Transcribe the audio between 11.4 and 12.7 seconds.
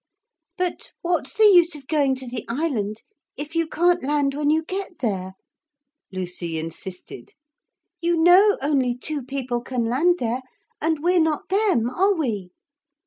them, are we?'